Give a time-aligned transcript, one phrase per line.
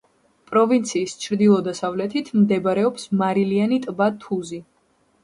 [0.51, 4.61] პროვინციის ჩრდილო-დასავლეთით მდებარეობს მარილიანი ტბა თუზი.